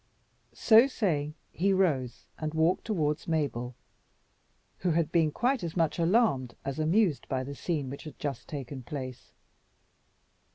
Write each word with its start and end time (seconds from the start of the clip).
So 0.55 0.87
saying, 0.87 1.35
he 1.51 1.73
rose, 1.73 2.25
and 2.39 2.55
walked 2.55 2.85
towards 2.85 3.27
Mabel, 3.27 3.75
who 4.79 4.89
had 4.89 5.11
been 5.11 5.31
quite 5.31 5.63
as 5.63 5.77
much 5.77 5.99
alarmed 5.99 6.55
as 6.65 6.79
amused 6.79 7.29
by 7.29 7.43
the 7.43 7.53
scene 7.53 7.87
which 7.91 8.05
had 8.05 8.17
just 8.17 8.47
taken 8.47 8.81
place. 8.81 9.31